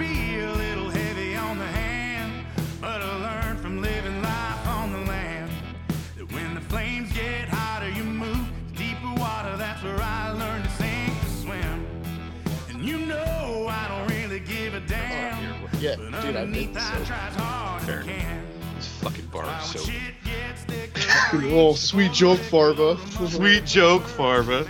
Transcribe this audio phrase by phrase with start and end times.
[0.00, 2.46] be a little heavy on the hand,
[2.80, 5.50] but I learned from living life on the land
[6.16, 9.56] that when the flames get hotter, you move deeper water.
[9.56, 11.86] That's where I learned to sink or swim.
[12.70, 15.54] And you know I don't really give a damn.
[15.80, 18.02] Yeah, but dude, I've been underneath I so- try as hard as I Fair.
[18.02, 18.46] can.
[18.76, 22.96] This fucking bar While is so shit gets thicker, Oh, sweet joke, Farva.
[23.28, 24.66] sweet joke, Farva.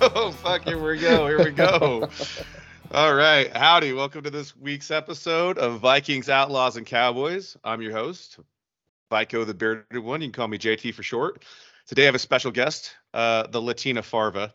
[0.00, 1.26] oh fuck, here we go.
[1.28, 2.08] Here we go.
[2.94, 3.94] All right, howdy.
[3.94, 7.56] Welcome to this week's episode of Vikings, Outlaws, and Cowboys.
[7.64, 8.38] I'm your host,
[9.10, 10.20] Vico the Bearded One.
[10.20, 11.42] You can call me JT for short.
[11.86, 14.52] Today I have a special guest, uh, the Latina Farva,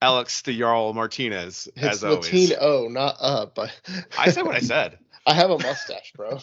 [0.00, 2.32] Alex the Jarl Martinez, It's as always.
[2.32, 3.56] Latino, not up.
[3.56, 3.76] But
[4.16, 4.96] I said what I said.
[5.26, 6.38] I have a mustache, bro.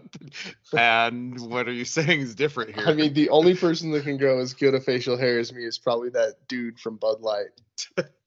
[0.74, 2.88] and what are you saying is different here?
[2.88, 5.66] I mean, the only person that can grow as good a facial hair as me
[5.66, 7.50] is probably that dude from Bud Light.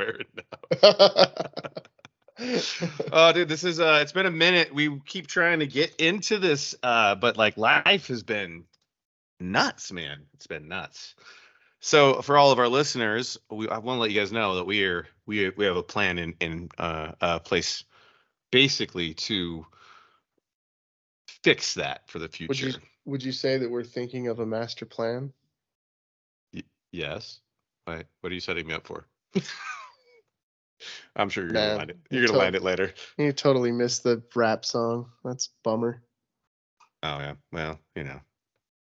[0.00, 0.20] fair
[0.82, 1.32] enough.
[3.12, 4.74] oh dude this is uh it's been a minute.
[4.74, 8.64] We keep trying to get into this uh but like life has been
[9.38, 10.26] nuts man.
[10.34, 11.14] It's been nuts.
[11.80, 14.64] So for all of our listeners we i want to let you guys know that
[14.64, 17.84] we are we we have a plan in in uh, uh place
[18.50, 19.64] basically to
[21.42, 22.66] fix that for the would future.
[22.66, 22.74] you
[23.06, 25.32] would you say that we're thinking of a master plan?
[26.92, 27.40] yes.
[27.86, 29.06] Wait, what are you setting me up for
[31.16, 34.02] i'm sure you're Nah, gonna land it you're gonna land it later You totally missed
[34.02, 35.10] the rap song.
[35.24, 36.02] That's bummer.
[37.02, 38.20] oh yeah well you know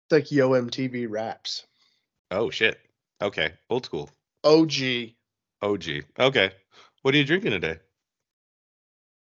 [0.07, 1.67] It's like Yo MTV raps.
[2.31, 2.81] Oh shit.
[3.23, 3.53] Okay.
[3.71, 4.11] Old school.
[4.43, 4.73] OG.
[5.63, 5.85] OG.
[6.19, 6.51] Okay.
[7.03, 7.79] What are you drinking today?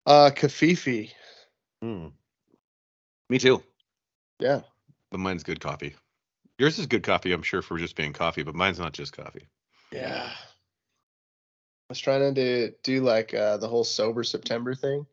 [0.07, 1.11] Uh, Kafifi.
[1.83, 2.09] Hmm.
[3.31, 3.63] Me too.
[4.39, 4.61] Yeah.
[5.11, 5.95] But mine's good coffee.
[6.59, 9.47] Yours is good coffee, I'm sure, for just being coffee, but mine's not just coffee.
[9.93, 10.31] Yeah.
[11.89, 15.07] I was trying to do like uh, the whole sober September thing,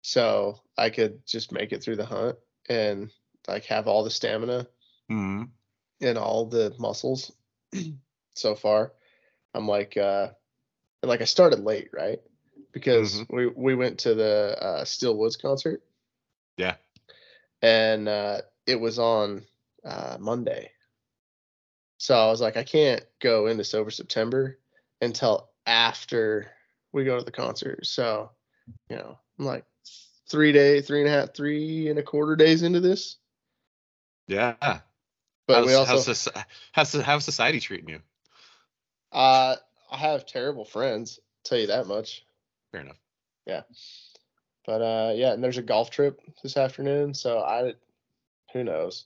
[0.00, 2.36] so I could just make it through the hunt
[2.68, 3.10] and
[3.46, 4.66] like have all the stamina
[5.10, 5.42] Hmm.
[6.00, 7.30] and all the muscles.
[8.34, 8.92] so far,
[9.52, 10.28] I'm like, uh,
[11.02, 12.20] and, like I started late, right?
[12.72, 13.26] Because Mhm.
[13.28, 15.82] we we went to the uh, Steel Woods concert
[16.56, 16.76] Yeah.
[17.60, 19.44] and uh, it was on
[19.84, 20.70] uh, Monday.
[21.98, 24.58] So I was like, I can't go into sober September
[25.02, 26.50] until after
[26.92, 27.86] we go to the concert.
[27.86, 28.30] So,
[28.88, 29.64] you know, I'm like
[30.30, 33.16] three day, three and a half, three and a quarter days into this.
[34.26, 34.54] Yeah.
[34.60, 34.80] But
[35.48, 36.28] how's, we also, how's,
[36.72, 38.00] how's, how's society treating you?
[39.12, 39.56] uh,
[39.90, 41.20] I have terrible friends.
[41.44, 42.24] Tell you that much.
[42.72, 42.98] Fair enough.
[43.46, 43.62] Yeah.
[44.66, 47.12] But uh, yeah, and there's a golf trip this afternoon.
[47.12, 47.74] So I,
[48.52, 49.04] who knows?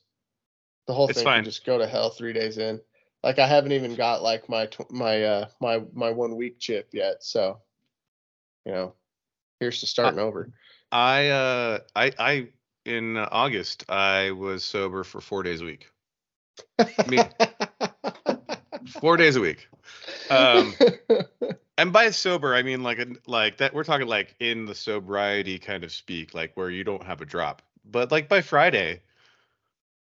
[0.87, 1.37] The whole It's thing fine.
[1.39, 2.79] can just go to hell three days in.
[3.23, 6.89] Like I haven't even got like my tw- my uh my my one week chip
[6.93, 7.23] yet.
[7.23, 7.59] So,
[8.65, 8.93] you know,
[9.59, 10.49] here's to starting over.
[10.91, 12.47] I, uh, I, I,
[12.83, 15.91] in August, I was sober for four days a week.
[17.07, 17.19] me-
[18.99, 19.67] Four days a week.
[20.31, 20.73] Um,
[21.79, 25.83] and by sober i mean like like that we're talking like in the sobriety kind
[25.83, 29.01] of speak like where you don't have a drop but like by friday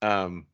[0.02, 0.44] um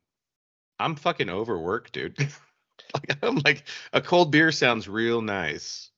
[0.79, 2.15] i'm fucking overworked dude
[2.93, 3.63] like i'm like
[3.93, 5.89] a cold beer sounds real nice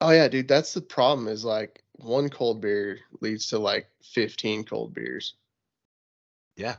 [0.00, 1.28] oh yeah, dude, that's the problem.
[1.28, 5.34] Is like one cold beer leads to like 15 cold beers,
[6.56, 6.76] yeah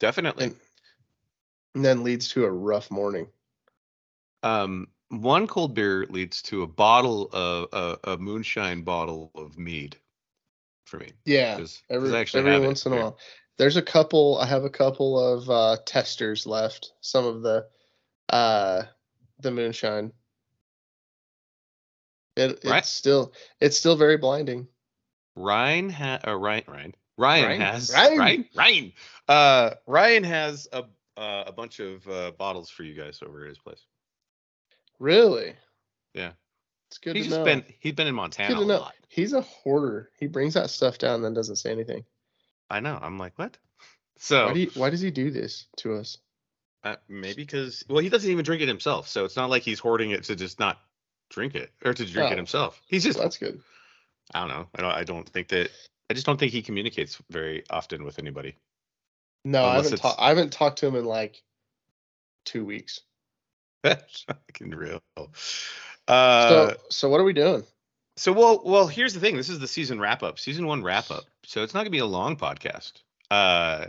[0.00, 0.56] definitely and,
[1.74, 3.26] and then leads to a rough morning.
[4.42, 9.96] um one cold beer leads to a bottle of a, a moonshine bottle of mead
[10.86, 11.56] for me Yeah.
[11.56, 13.18] 'cause every actually every once in a while.
[13.56, 14.38] There's a couple.
[14.38, 16.92] I have a couple of uh, testers left.
[17.00, 17.66] Some of the
[18.28, 18.82] uh,
[19.40, 20.12] the moonshine.
[22.36, 22.78] It, Right.
[22.78, 24.66] It's still it's still very blinding.
[25.36, 27.60] Ryan ha- uh, Ryan Ryan Ryan Ryan?
[27.60, 28.18] has Ryan?
[28.18, 28.92] Ryan Ryan
[29.28, 30.84] uh Ryan has a
[31.16, 33.84] uh, a bunch of uh, bottles for you guys over at his place.
[34.98, 35.54] Really.
[36.12, 36.32] Yeah.
[36.90, 37.44] It's good He's to just know.
[37.44, 38.78] been he's been in Good Montana to a know.
[38.80, 38.94] lot.
[39.08, 40.10] He's a hoarder.
[40.18, 42.04] He brings that stuff down and then doesn't say anything.
[42.68, 42.98] I know.
[43.00, 43.56] I'm like what?
[44.16, 46.18] So Why do you, why does he do this to us?
[46.84, 49.78] Uh, maybe because well he doesn't even drink it himself, so it's not like he's
[49.80, 50.80] hoarding it to just not
[51.30, 52.32] drink it or to drink Oh.
[52.32, 52.80] it himself.
[52.86, 53.60] He's just That's good.
[54.34, 54.66] I don't know.
[54.74, 55.70] I don't I don't think that
[56.10, 58.56] I just don't think he communicates very often with anybody.
[59.44, 60.20] No, I haven't talked.
[60.20, 61.42] I haven't talked to him in like
[62.44, 63.00] two weeks.
[63.82, 65.02] That's fucking real.
[66.08, 67.64] Uh, so so what are we doing?
[68.16, 69.36] So well, well, here's the thing.
[69.36, 71.24] This is the season wrap up, season one wrap up.
[71.44, 72.92] So it's not gonna be a long podcast.
[73.30, 73.86] Uh,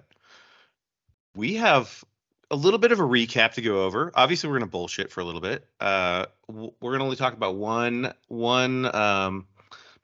[1.35, 2.03] we have
[2.51, 4.11] a little bit of a recap to go over.
[4.15, 5.67] Obviously, we're gonna bullshit for a little bit.
[5.79, 9.47] Uh, we're gonna only talk about one one um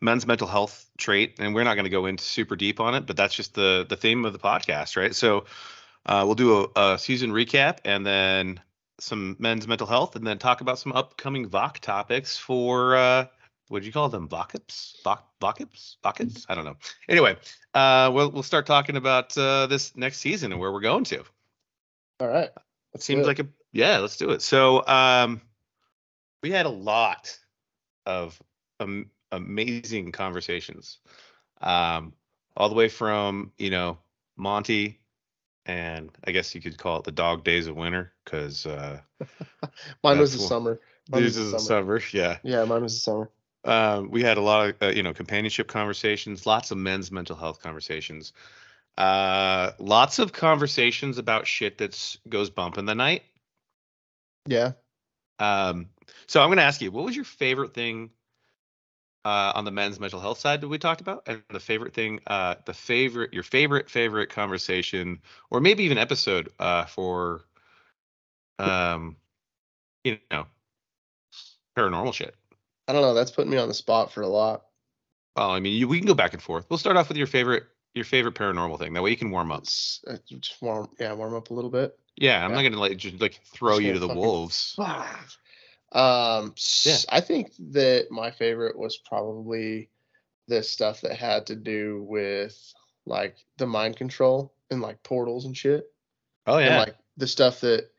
[0.01, 3.05] men's mental health trait, and we're not going to go into super deep on it,
[3.05, 5.15] but that's just the the theme of the podcast, right?
[5.15, 5.45] So
[6.05, 8.59] uh, we'll do a, a season recap and then
[8.99, 13.25] some men's mental health, and then talk about some upcoming VOC topics for uh,
[13.69, 14.27] what do you call them?
[14.27, 15.01] VOCIPs?
[15.03, 15.95] Voc VOCIPs?
[16.03, 16.45] VOCIPs?
[16.49, 16.75] I don't know.
[17.07, 17.37] Anyway,
[17.73, 21.23] uh, we'll we'll start talking about uh, this next season and where we're going to.
[22.21, 22.51] All right.
[22.93, 23.97] It seems like a yeah.
[23.97, 24.43] Let's do it.
[24.43, 25.41] So um,
[26.43, 27.35] we had a lot
[28.05, 28.39] of
[28.79, 30.99] um, amazing conversations,
[31.61, 32.13] um,
[32.55, 33.97] all the way from you know
[34.37, 34.99] Monty,
[35.65, 38.99] and I guess you could call it the dog days of winter because uh,
[40.03, 40.79] mine was the summer.
[41.09, 41.99] Mine was is the the summer.
[41.99, 42.01] summer.
[42.13, 42.37] Yeah.
[42.43, 43.31] Yeah, mine was the summer.
[43.63, 47.35] Um, we had a lot of uh, you know companionship conversations, lots of men's mental
[47.35, 48.33] health conversations,
[48.97, 53.23] uh, lots of conversations about shit that's goes bump in the night.
[54.47, 54.73] Yeah.
[55.39, 55.87] Um,
[56.27, 58.11] so I'm going to ask you, what was your favorite thing
[59.25, 62.19] uh, on the men's mental health side that we talked about, and the favorite thing,
[62.27, 67.41] uh, the favorite, your favorite favorite conversation, or maybe even episode uh, for,
[68.59, 69.15] um,
[70.03, 70.45] you know,
[71.77, 72.35] paranormal shit.
[72.87, 73.13] I don't know.
[73.13, 74.63] That's putting me on the spot for a lot.
[75.35, 76.65] Well, I mean, you, we can go back and forth.
[76.69, 78.93] We'll start off with your favorite, your favorite paranormal thing.
[78.93, 79.63] That way you can warm up.
[79.63, 81.97] It's, uh, just warm, yeah, warm up a little bit.
[82.15, 82.55] Yeah, I'm Yeah.
[82.57, 84.75] not gonna like just like throw Just you gonna the wolves.
[85.93, 86.53] Um,
[86.85, 86.97] Yeah.
[87.09, 89.89] I think that my favorite was probably
[90.47, 92.73] the stuff that had to do with
[93.05, 95.91] like the mind control and like portals and shit.
[96.47, 97.91] Oh and yeah, like the stuff that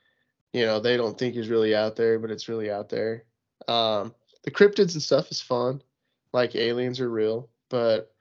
[0.53, 3.25] you know they don't think is really out there but it's really out there
[3.69, 5.83] um the cryptids and stuff is fun
[6.33, 8.12] like aliens are real but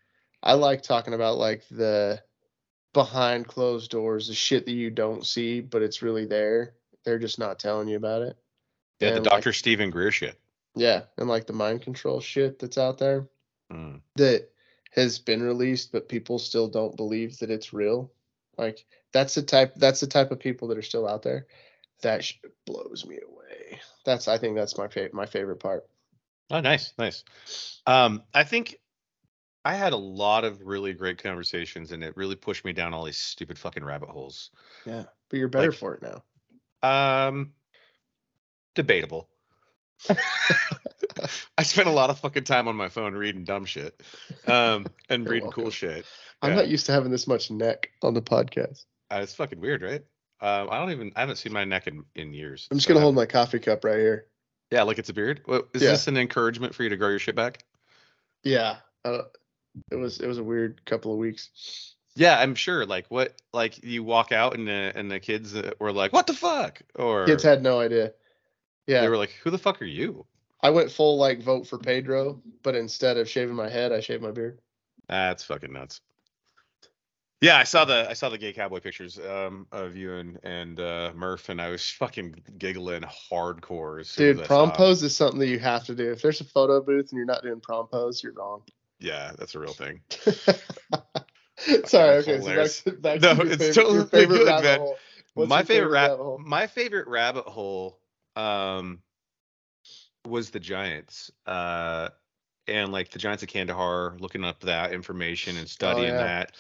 [0.44, 2.22] i like talking about like the
[2.94, 6.74] behind closed doors the shit that you don't see but it's really there
[7.06, 8.38] they're just not telling you about it
[9.00, 9.54] yeah, the and, like- Dr.
[9.54, 10.40] Steven Greer shit.
[10.76, 13.28] yeah and like the mind control shit that's out there
[13.72, 14.02] Mm.
[14.18, 14.50] that
[14.92, 18.12] has been released but people still don't believe that it's real
[18.58, 21.48] like that's the type that's the type of people that are still out there
[22.02, 22.34] that sh-
[22.68, 25.86] blows me away that's i think that's my favorite my favorite part
[26.54, 27.24] Oh, nice, nice.
[27.88, 28.76] Um, I think
[29.64, 33.04] I had a lot of really great conversations, and it really pushed me down all
[33.04, 34.50] these stupid fucking rabbit holes.
[34.86, 36.24] yeah but you're better Like- for it now
[37.30, 37.54] Um,
[38.76, 39.30] debatable.
[41.58, 44.02] I spent a lot of fucking time on my phone reading dumb shit,
[44.48, 45.72] um, and You're reading cool welcome.
[45.72, 46.06] shit.
[46.42, 49.82] i'm not used to having this much neck on the podcast Uh, it's fucking weird,
[49.84, 50.02] right?
[50.42, 52.68] Um, I don't even I haven't seen my neck in, in years.
[52.72, 54.26] i'm just so gonna hold my coffee cup right here
[54.72, 55.42] Yeah, like it's a beard.
[55.48, 55.92] Well, is Yeah.
[55.92, 57.64] this an encouragement for you to grow your shit back?
[58.44, 59.22] yeah uh,
[59.92, 62.86] it was it was a weird couple of weeks Yeah, I'm sure.
[62.86, 63.42] Like what?
[63.54, 66.82] Like you walk out and the and the kids uh, were like, "What the fuck?"
[66.96, 68.14] Or kids had no idea
[68.88, 70.26] yeah they were like, "Who the fuck are you?"
[70.62, 74.22] i went full like vote for pedro but instead of shaving my head i shaved
[74.22, 74.60] my beard
[75.08, 76.02] That's fucking nuts.
[77.42, 80.80] Yeah, I saw the I saw the gay cowboy pictures um of you and and
[80.80, 84.16] uh Murph and I was fucking giggling hardcore.
[84.16, 86.12] Dude, prom pose is something that you have to do.
[86.12, 88.62] If there's a photo booth and you're not doing prom pose, you're wrong.
[89.02, 90.02] Yeah, that's a real thing.
[91.86, 92.78] Sorry, okay, hilarious.
[92.78, 94.96] so back to, back No, to it's favorite, totally favorite good, man.
[95.36, 96.38] My favorite, rabbit hole?
[96.40, 98.00] my favorite rabbit hole
[98.36, 99.00] um
[100.28, 102.10] was the giants uh
[102.68, 106.44] and like the giants of kandahar looking up that information and studying Oh, yeah.
[106.46, 106.52] that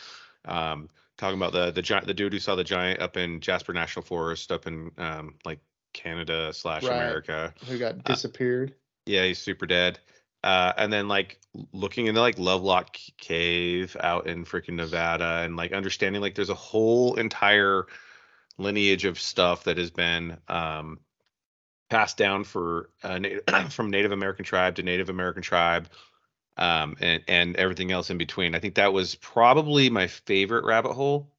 [0.46, 3.74] um talking about the the giant the dude who saw the giant up in jasper
[3.74, 5.60] national forest up in um like
[5.94, 6.94] canada slash Right.
[6.94, 8.74] america Who got disappeared?
[9.06, 10.00] yeah he's super dead
[10.44, 11.40] uh and then like
[11.74, 16.56] looking into like lovelock cave out in freaking nevada and like understanding like there's a
[16.56, 17.86] whole entire
[18.58, 21.00] lineage of stuff that has been um
[21.90, 23.20] passed down for uh,
[23.70, 25.90] from native american tribe to native american tribe
[26.58, 28.56] um and and everything else in between.
[28.56, 31.32] I think that was probably my favorite rabbit hole.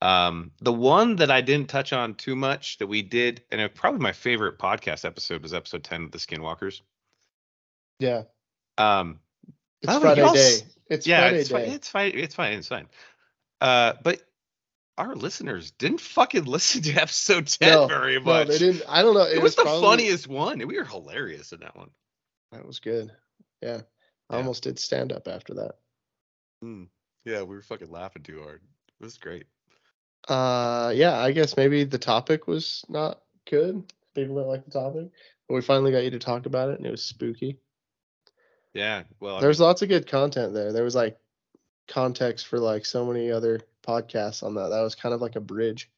[0.00, 4.00] Um the one that i didn't touch on too much that we did and probably
[4.00, 6.80] my favorite podcast episode was episode 10 of the skinwalkers
[8.02, 8.22] Yeah.
[8.78, 9.20] um
[9.80, 10.38] It's By the way, Friday day.
[10.54, 11.62] s- It's yeah, Friday it's fine.
[11.64, 12.12] It's fine.
[12.14, 12.52] It's fine.
[12.58, 12.88] It's fine.
[13.60, 14.20] Uh, but
[14.98, 18.48] our listeners didn't fucking listen to episode ten No, very No, much.
[18.48, 18.82] they didn't.
[18.88, 19.22] I don't know.
[19.26, 20.58] it, was, the probably- funniest one.
[20.66, 21.90] We were hilarious in that one.
[22.52, 23.10] That was good.
[23.62, 23.80] Yeah.
[24.28, 24.38] I Yeah.
[24.38, 25.76] almost did stand up after that.
[26.64, 26.88] Mm.
[27.24, 28.60] Yeah, we were fucking laughing too hard.
[29.00, 29.46] It was great.
[30.28, 33.82] Uh, yeah, I guess maybe the topic was not good.
[34.14, 35.08] People didn't like the topic,
[35.48, 37.58] but we finally got you to talk about it, and it was spooky.
[38.74, 39.04] Yeah.
[39.20, 40.72] Well, I There's mean, lots of good content there.
[40.72, 41.18] There was like
[41.88, 44.68] context for like so many other podcasts on that.
[44.70, 45.90] That was kind of like a bridge.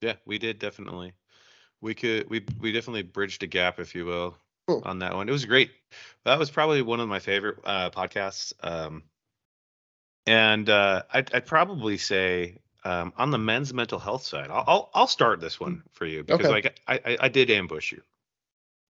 [0.00, 1.12] yeah, we did definitely.
[1.80, 2.30] We could.
[2.30, 4.36] We we definitely bridged a gap, if you will.
[4.68, 4.80] Hmm.
[4.84, 5.28] on that one.
[5.28, 5.72] It was great.
[6.24, 8.52] That was probably one of my favorite uh, podcasts.
[8.62, 9.04] Um,
[10.26, 14.90] and uh, I'd, I'd probably say um, on the men's mental health side, I'll I'll,
[14.94, 16.48] I'll start this one for you because Okay.
[16.48, 18.02] like I, I I did ambush you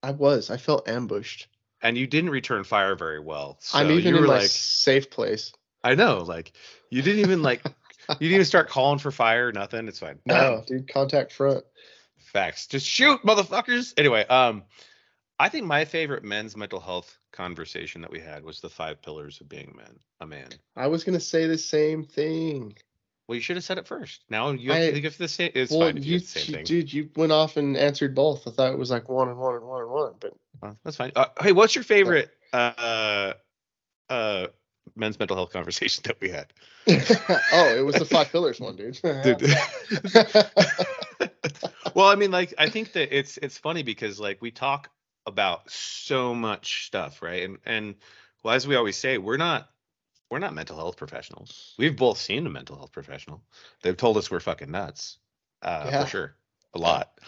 [0.02, 0.50] I was.
[0.50, 1.48] I felt ambushed.
[1.82, 3.58] And you didn't return fire very well.
[3.60, 5.52] So I'm even you in were my safe place.
[5.82, 6.52] I know, like
[6.90, 7.62] you didn't even like
[8.08, 9.52] you didn't even start calling for fire.
[9.52, 9.88] Nothing.
[9.88, 10.18] It's fine.
[10.26, 11.64] No, dude, contact front.
[12.18, 12.66] Facts.
[12.66, 13.94] Just shoot, motherfuckers.
[13.96, 14.64] Anyway, um,
[15.38, 19.40] I think my favorite men's mental health conversation that we had was the five pillars
[19.40, 20.48] of being man, a man.
[20.76, 22.76] I was gonna say the same thing.
[23.30, 24.24] Well, you should have said it first.
[24.28, 25.52] Now you have I- to think of the same.
[25.54, 26.64] It's well, fine if you, you, the same thing.
[26.64, 28.44] dude, you went off and answered both.
[28.48, 30.96] I thought it was like one and one and one and one, but Well, that's
[30.96, 31.12] fine.
[31.14, 33.34] Uh, hey, what's your favorite uh,
[34.08, 34.46] uh,
[34.96, 36.52] men's mental health conversation that we had?
[36.88, 38.98] oh, it was the five pillars one, dude.
[41.94, 44.90] well, I mean, like, I think that it's it's funny because like we talk
[45.24, 47.44] about so much stuff, right?
[47.44, 47.94] And and
[48.42, 49.70] well, as we always say, we're not
[50.30, 51.74] we're not mental health professionals.
[51.76, 53.42] We've both seen a mental health professional.
[53.82, 55.18] They've told us we're fucking nuts,
[55.62, 56.04] uh, Yeah.
[56.04, 56.36] for sure,
[56.74, 57.18] a lot.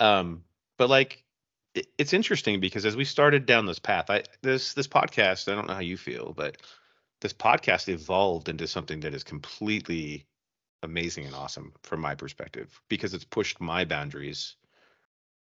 [0.00, 0.44] Um,
[0.76, 1.24] but like,
[1.74, 5.54] it, it's interesting because as we started down this path, I this this podcast, I
[5.54, 6.56] don't know how you feel, but
[7.20, 10.26] this podcast evolved into something that is completely
[10.82, 14.56] amazing and awesome from my perspective because it's pushed my boundaries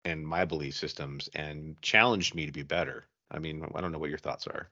[0.06, 3.06] and my belief systems and challenged me to be better.
[3.32, 4.70] I mean, I don't know what your thoughts are.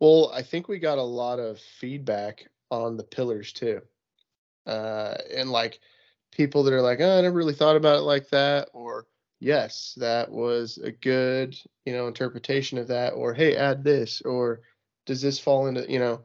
[0.00, 3.80] Well, I think we got a lot of feedback on the pillars too.
[4.66, 5.80] Uh, and like
[6.32, 9.06] people that are like, oh, I never really thought about it like that, or
[9.40, 14.62] yes, that was a good, you know, interpretation of that, or hey, add this, or
[15.06, 16.22] does this fall into, you know,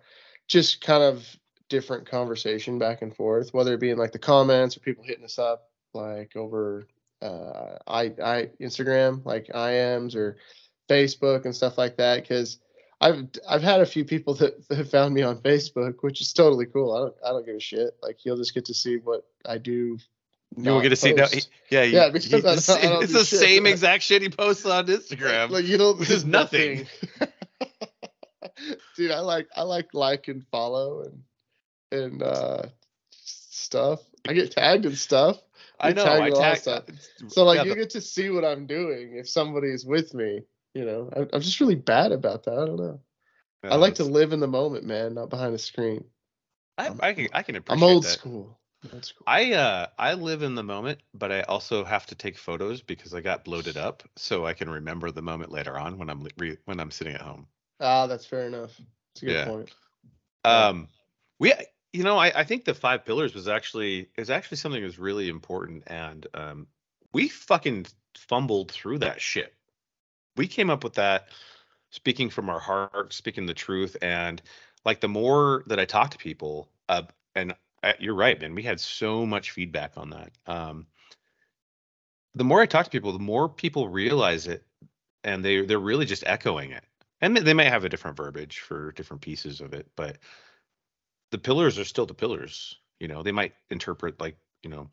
[0.48, 1.28] just kind of
[1.70, 5.26] different conversation back and forth, whether it be in like the comments or people hitting
[5.26, 6.88] us up like over
[7.22, 10.38] uh I I Instagram, like IMs or
[10.90, 12.60] Facebook and stuff like that, because
[13.02, 16.34] I've I've had a few people that, that have found me on Facebook, which is
[16.34, 16.94] totally cool.
[16.94, 17.96] I don't I don't give a shit.
[18.04, 19.98] Like you'll just get to see what I do.
[20.58, 21.32] You will get to see that.
[21.32, 21.50] post.
[21.70, 23.40] Yeah, Yeah, because you- I don't- it's, I don't it's the shit.
[23.40, 25.50] same exact shit he posts on Instagram.
[25.52, 26.88] Like you know, which is nothing.
[28.98, 31.24] Dude, I like I like like and follow and
[32.04, 32.64] and uh
[33.12, 34.02] stuff.
[34.28, 35.38] I get tagged and stuff.
[35.80, 36.04] I know.
[36.06, 36.58] I tag.
[36.58, 36.84] stuff.
[37.30, 40.42] So like yeah, you the- get to see what I'm doing if somebody's with me.
[40.80, 42.54] You know, I, I'm just really bad about that.
[42.54, 43.02] I don't know.
[43.66, 46.06] I like to live in the moment, man, not behind a screen.
[46.78, 47.28] I, I can.
[47.34, 48.12] I can appreciate I'm old that.
[48.12, 48.58] school.
[48.86, 49.26] I'm Old school.
[49.28, 53.14] I uh I live in the moment, but I also have to take photos because
[53.14, 56.58] I got bloated up, so I can remember the moment later on when I'm re-
[56.64, 57.46] when I'm sitting at home.
[57.82, 58.80] Ah, that's fair enough.
[59.14, 59.46] It's a good Yeah.
[59.46, 59.72] point.
[60.46, 60.88] Um,
[61.40, 61.54] we,
[61.92, 64.98] you know, I, I think the five pillars was actually is actually something that was
[64.98, 66.68] really important, and um,
[67.12, 69.54] we fucking fumbled through that shit.
[70.40, 71.28] We came up with that,
[71.90, 74.42] speaking from our heart, speaking the truth, and
[74.86, 77.04] like the more that I talk to people, uh,
[77.36, 77.54] and
[77.84, 80.32] uh, you're right, man, we had so much feedback on that.
[80.48, 80.88] Um,
[82.36, 84.64] the more I talk to people, the more people realize it,
[85.26, 86.86] and they they're really just echoing it
[87.20, 90.18] and they may have a different verbiage for different pieces of it but
[91.32, 94.90] the pillars are still the pillars you know they might interpret like you know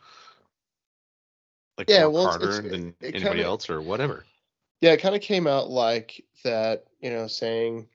[1.78, 4.24] like Yeah, well, it's- harder it's- than it anybody kinda- else or whatever
[4.80, 7.88] Yeah, it kind of came out like that, you know, saying,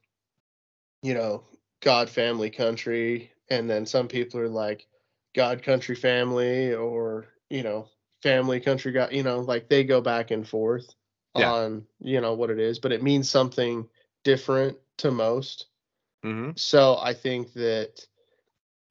[1.04, 1.44] you know,
[1.82, 4.88] God, family, country, and then some people are like
[5.36, 7.88] God, country, family, or you know,
[8.24, 9.12] family, country, God.
[9.14, 10.94] You know, like they go back and forth
[11.36, 11.56] Yeah.
[11.56, 13.88] on you know what it is, but it means something
[14.24, 15.68] different to most.
[16.24, 16.52] mm-hmm.
[16.56, 18.06] So I think that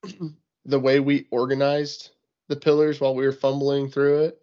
[0.65, 2.11] the way we organized
[2.49, 4.43] the pillars while we were fumbling through it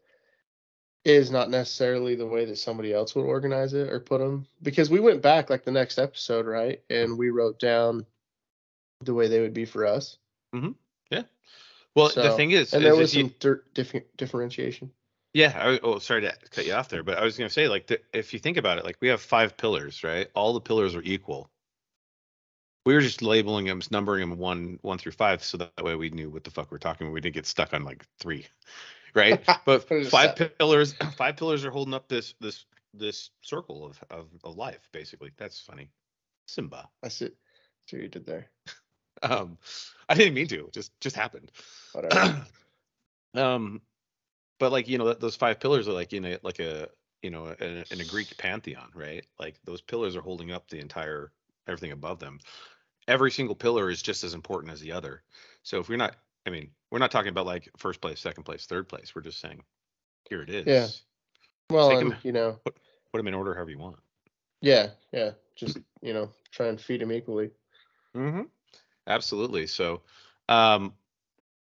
[1.08, 4.90] is not necessarily the way that somebody else would organize it or put them because
[4.90, 6.82] we went back like the next episode, right?
[6.90, 8.06] And we wrote down
[9.02, 10.18] the way they would be for us.
[10.54, 10.72] Mm-hmm.
[11.10, 11.24] Yeah.
[11.96, 14.92] Well the thing is, And is there was you- some dir- different differentiation.
[15.34, 17.68] yeah I, oh sorry to cut you off there but i was going to say
[17.68, 20.62] like the, if you think about it like we have five pillars right all the
[20.62, 21.50] pillars are equal
[22.86, 26.10] we were just labeling them numbering them one one through five so that way we
[26.10, 28.46] knew what the fuck we're talking about we didn't get stuck on like three
[29.14, 29.42] right?
[29.66, 34.56] But five pillars five pillars are holding up this this this circle of, of of
[34.58, 35.32] life basically.
[35.38, 35.90] That's funny.
[36.48, 36.90] Simba.
[37.04, 37.30] I see,
[37.88, 38.50] see what you did there.
[39.24, 39.58] um
[40.10, 40.68] i didn't mean to.
[40.68, 41.52] It just just happened.
[41.94, 42.46] Whatever.
[43.36, 43.82] um
[44.60, 46.90] but like you know those five pillars are like in a like a
[47.22, 49.26] you know in a, in a greek pantheon right?
[49.40, 51.32] Like those pillars are holding up the entire
[51.68, 52.40] everything above them.
[53.08, 55.24] Every single pillar is just as important as the other.
[55.64, 56.16] So if we're not
[56.48, 59.40] i mean we're not talking about like first place second place third place we're just
[59.40, 59.62] saying
[60.30, 60.88] here it is Yeah.
[61.70, 62.76] well, and, you know, put
[63.14, 63.98] them in order however you want
[64.62, 65.32] Yeah, yeah.
[65.56, 67.52] Just you know, try and feed him equally.
[68.16, 68.44] Mm-hmm.
[69.08, 69.68] Absolutely.
[69.68, 70.02] So,
[70.50, 70.94] um,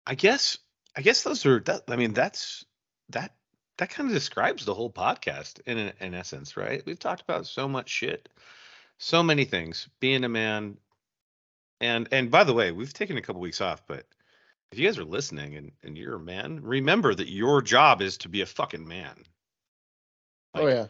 [0.07, 0.59] I guess
[0.97, 1.83] I guess those are that.
[1.88, 2.64] I mean, that's
[3.11, 3.35] that
[3.79, 6.83] that kind of describes the whole podcast in in essence, right?
[6.87, 8.29] We've talked about so much shit,
[8.99, 9.88] so many things.
[10.00, 10.76] Being a man,
[11.81, 14.07] and and by the way, we've taken a couple weeks off, but
[14.75, 18.19] if you guys are listening and and you're a man, remember that your job is
[18.19, 19.14] to be a fucking man.
[20.52, 20.87] oh yeah.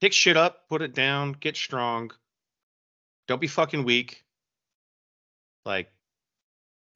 [0.00, 2.10] Pick shit up, put it down, get strong.
[3.28, 4.24] Don't be fucking weak.
[5.66, 5.90] Like,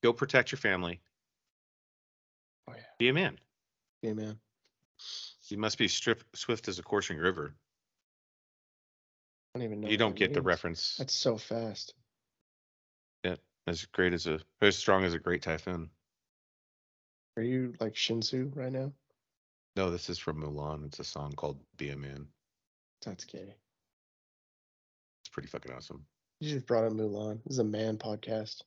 [0.03, 1.01] go protect your family.
[2.67, 2.83] Oh yeah.
[2.99, 3.39] Be a man.
[4.01, 4.39] Yeah, man.
[5.49, 7.55] You must be strip, swift as a coursing river.
[9.55, 9.89] I don't even know.
[9.89, 10.97] you don't get the reference.
[10.97, 11.93] That's so fast.
[13.69, 15.91] As great as a, as strong as a great typhoon.
[17.37, 18.91] Are you like Shinsu right now?
[19.77, 20.87] No, this is from Mulan.
[20.87, 22.27] It's a song called "Be a Man."
[23.05, 23.55] That's gay.
[25.21, 26.05] It's pretty fucking awesome,
[26.41, 27.41] You just brought up Mulan.
[27.45, 28.63] This is a man podcast.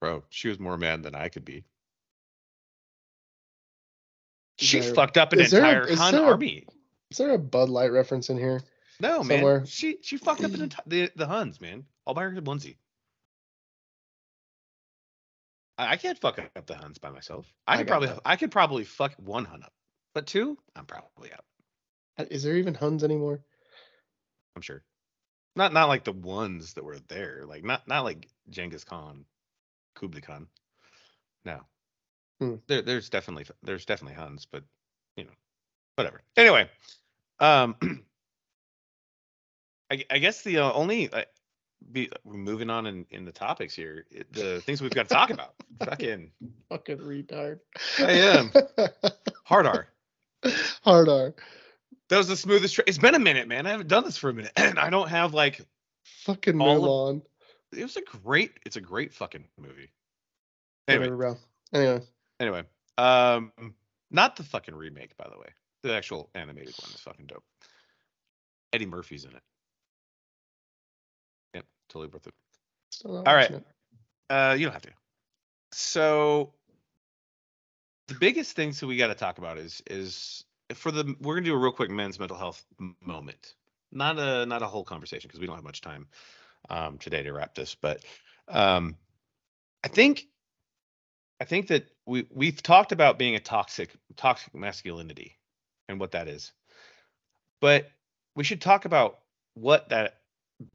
[0.00, 0.24] bro.
[0.30, 1.62] She was more mad than I could be.
[4.58, 6.66] Is She there- fucked up an is there a- entire is Han there a- army.
[7.10, 8.62] Is there a Bud Light reference in here?
[9.00, 9.58] No, somewhere?
[9.58, 9.66] man.
[9.66, 11.84] She she fucked up an enti- the the Huns, man.
[12.06, 12.76] All by her onesie.
[15.76, 17.46] I, can't fuck up the Huns by myself.
[17.66, 18.20] I I could probably that.
[18.24, 19.72] I could probably fuck one Hun up,
[20.14, 21.44] but two, I'm probably out.
[22.18, 23.40] Uh, Is there even Huns anymore?
[24.54, 24.84] I'm sure.
[25.56, 27.44] Not not like the ones that were there.
[27.46, 29.24] Like not not like Genghis Khan,
[29.94, 30.48] Kublai Khan.
[31.44, 31.60] No.
[32.40, 32.56] Hmm.
[32.66, 34.64] There there's definitely there's definitely Huns, but
[35.16, 35.30] you know,
[35.96, 36.22] whatever.
[36.36, 36.68] Anyway,
[37.38, 37.76] um,
[39.90, 41.24] I, I guess the uh, only uh,
[41.92, 44.06] be we're moving on in in the topics here.
[44.32, 45.54] The things we've got to talk about.
[45.84, 46.30] Fucking
[46.68, 47.60] Fucking retard.
[47.98, 48.52] I am.
[49.44, 49.88] hard R.
[50.82, 51.34] Hard R.
[52.08, 52.74] That was the smoothest.
[52.74, 53.66] Tra- it's been a minute, man.
[53.66, 55.60] I haven't done this for a minute, and I don't have like
[56.04, 56.76] Fucking All
[57.10, 57.22] of- Mulan.
[57.76, 59.90] it was a great it's a great fucking movie
[60.86, 61.38] anyway Whatever.
[61.72, 62.00] Anyway,
[62.40, 62.62] anyway
[62.98, 63.52] um
[64.10, 65.48] not the fucking remake by the way
[65.82, 67.42] the actual animated one is fucking dope
[68.72, 69.42] eddie murphy's in it
[71.88, 72.34] totally worth it
[72.90, 73.50] still All right.
[73.50, 73.64] it.
[74.30, 74.90] uh you don't have to
[75.72, 76.52] so
[78.08, 80.44] the biggest things that we got to talk about is is
[80.74, 83.54] for the we're gonna do a real quick men's mental health moment
[83.92, 86.06] not a not a whole conversation because we don't have much time
[86.70, 88.04] um today to wrap this but
[88.48, 88.96] um
[89.84, 90.26] i think
[91.40, 95.38] i think that we we've talked about being a toxic toxic masculinity
[95.88, 96.52] and what that is
[97.60, 97.90] but
[98.36, 99.20] we should talk about
[99.54, 100.20] what that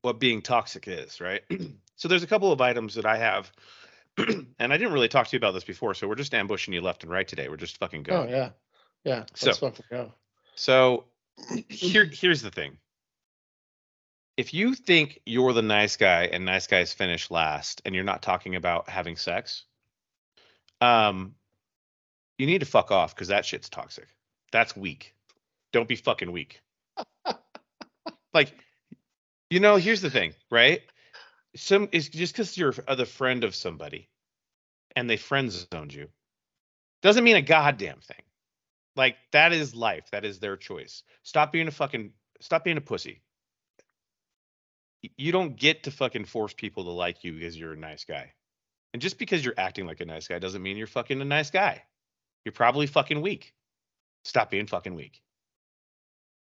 [0.01, 1.41] what being toxic is right
[1.95, 3.51] so there's a couple of items that i have
[4.17, 6.81] and i didn't really talk to you about this before so we're just ambushing you
[6.81, 8.27] left and right today we're just fucking going.
[8.27, 8.49] Oh yeah,
[9.03, 9.23] yeah.
[9.35, 10.13] So- Let's fucking go.
[10.55, 11.05] so
[11.69, 12.77] here here's the thing.
[14.35, 18.21] If you think you're the nice guy and nice guys finish last and you're not
[18.21, 19.65] talking about having sex,
[20.81, 21.35] um
[22.37, 24.07] you need to fuck off because that shit's toxic.
[24.51, 25.13] That's weak.
[25.73, 26.61] Don't be fucking weak.
[28.33, 28.53] like,
[29.49, 30.81] you know, here's the thing, right?
[31.55, 34.09] Some is just because you're a- the friend of somebody
[34.95, 36.09] and they friend zoned you
[37.01, 38.21] doesn't mean a goddamn thing.
[38.95, 40.09] Like that is life.
[40.11, 41.03] That is their choice.
[41.23, 43.21] Stop being a fucking stop being a pussy.
[45.17, 48.33] You don't get to fucking force people to like you because you're a nice guy.
[48.93, 51.51] And just because you're acting like a nice guy doesn't mean you're fucking a nice
[51.51, 51.83] guy.
[52.43, 53.53] You're probably fucking weak.
[54.25, 55.21] Stop being fucking weak.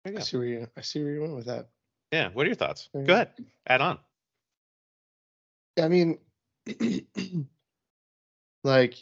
[0.05, 0.67] I see where you.
[0.77, 1.67] I see where you went with that.
[2.11, 2.29] Yeah.
[2.33, 2.89] What are your thoughts?
[2.93, 3.31] Go ahead.
[3.67, 3.99] Add on.
[5.81, 6.17] I mean,
[8.63, 8.95] like,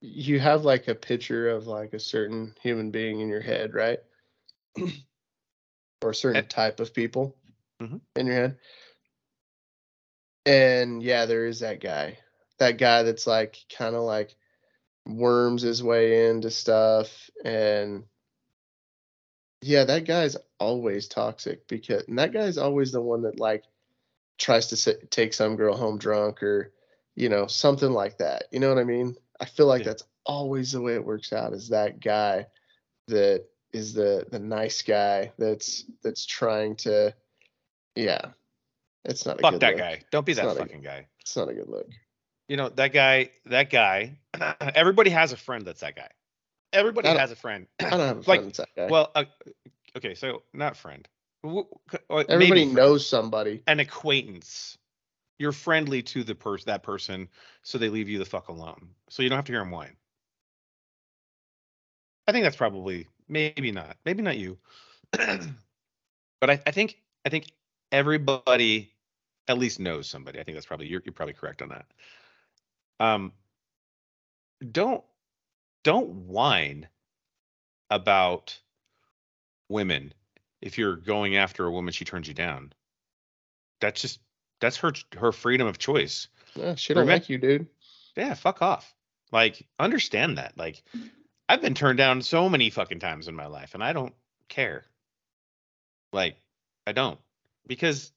[0.00, 3.98] you have like a picture of like a certain human being in your head, right?
[6.02, 7.36] or a certain And- type of people
[7.80, 8.00] Mhm.
[8.14, 8.58] in your head.
[10.46, 12.18] And yeah, there is that guy.
[12.58, 14.34] That guy that's like kind of like
[15.06, 18.04] worms his way into stuff and
[19.62, 23.64] yeah, that guy's always toxic because and that guy's always the one that like
[24.38, 26.72] tries to sit, take some girl home drunk or
[27.16, 28.44] you know something like that.
[28.52, 29.16] You know what I mean?
[29.40, 29.88] I feel like Yeah.
[29.88, 31.52] that's always the way it works out.
[31.52, 32.46] Is that guy
[33.08, 37.14] that is the the nice guy that's that's trying to
[37.96, 38.20] yeah.
[39.04, 39.78] It's not a Fuck good that look.
[39.78, 40.00] guy.
[40.10, 41.06] Don't be It's that not a- fucking guy.
[41.20, 41.86] It's not a good look.
[42.48, 44.18] You know, that guy, that guy,
[44.74, 46.08] everybody has a friend that's that guy.
[46.72, 47.66] Everybody has a friend.
[47.80, 48.86] I don't have a Like, friend that's that guy.
[48.88, 49.24] Well, uh,
[49.96, 51.08] okay, so not friend.
[51.42, 51.66] W-
[52.10, 53.62] uh, Everybody knows somebody.
[53.66, 54.76] an acquaintance.
[55.38, 57.28] You're friendly to the person, that person,
[57.62, 58.88] so they leave you the fuck alone.
[59.08, 59.96] So you don't have to hear them whine.
[62.26, 64.58] I think that's probably maybe not, maybe not you.
[65.12, 67.46] but I, I think I think
[67.92, 68.92] everybody
[69.46, 70.40] at least knows somebody.
[70.40, 71.86] I think that's probably you're, you're probably correct on that.
[73.00, 73.32] Um,
[74.72, 75.04] don't
[75.88, 76.86] don't whine
[77.88, 78.60] about
[79.70, 80.12] women
[80.60, 82.74] if you're going after a woman she turns you down.
[83.80, 84.20] That's just
[84.60, 86.28] that's her her freedom of choice.
[86.54, 87.68] Yeah, she don't like you, dude.
[88.18, 88.94] Yeah, fuck off.
[89.32, 90.58] Like understand that.
[90.58, 90.82] Like
[91.48, 94.12] I've been turned down so many fucking times in my life and I don't
[94.50, 94.84] care.
[96.12, 96.36] Like
[96.86, 97.18] I don't
[97.66, 98.12] because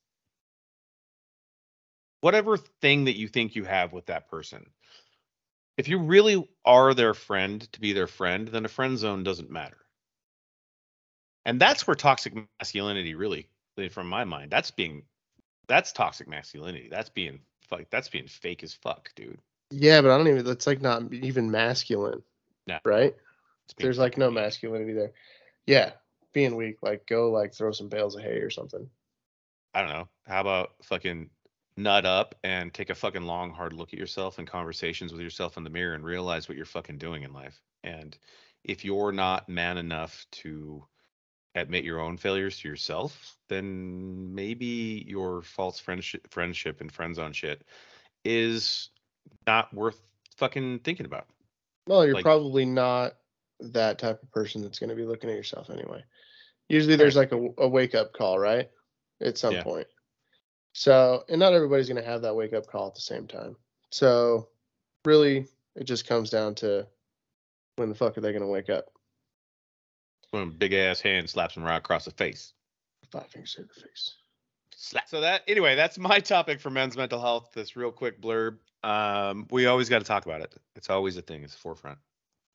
[2.19, 4.65] whatever thing that you think you have with that person
[5.82, 9.50] if you really are their friend to be their friend then a friend zone doesn't
[9.50, 9.78] matter
[11.46, 13.48] and that's where toxic masculinity really
[13.89, 15.04] from my mind that's being
[15.67, 17.39] that's toxic masculinity that's being
[17.72, 19.39] like that's being fake as fuck dude
[19.72, 20.44] Yeah, but I don't even.
[20.46, 22.22] That's like not even masculine.
[22.67, 22.80] No.
[22.84, 23.15] Right?
[23.78, 25.13] There's like no masculinity there.
[25.65, 25.91] Yeah,
[26.34, 26.84] being weak.
[26.84, 28.89] Like go like throw some bales of hay or something.
[29.74, 30.10] I don't know.
[30.28, 31.30] How about fucking
[31.77, 35.57] nut up and take a fucking long, hard look at yourself and conversations with yourself
[35.57, 37.60] in the mirror and realize what you're fucking doing in life.
[37.84, 38.17] And
[38.63, 40.86] if you're not man enough to
[41.55, 47.34] admit your own failures to yourself, then maybe your false friendship, friendship and friends on
[47.34, 47.63] shit
[48.23, 48.89] is
[49.47, 49.99] not worth
[50.38, 51.27] fucking thinking about.
[51.88, 53.17] Well, you're Like- probably not
[53.60, 56.03] that type of person that's going to be looking at yourself anyway.
[56.69, 58.69] Usually there's like a, a wake up call, right?
[59.19, 59.63] At some Yeah.
[59.63, 59.88] point.
[60.73, 63.55] So, and not everybody's going to have that wake up call at the same time.
[63.89, 64.47] So,
[65.05, 66.88] really, it just comes down to
[67.75, 68.86] when the fuck are they going to wake up?
[70.31, 72.53] Boom, big ass hand slaps him right across the face.
[73.12, 74.15] Five fingers to the face.
[74.75, 75.10] Slap.
[75.10, 77.49] So that anyway, that's my topic for men's mental health.
[77.53, 78.57] This real quick blurb.
[78.84, 80.55] Um, we always got to talk about it.
[80.75, 81.43] It's always a thing.
[81.43, 81.99] It's forefront.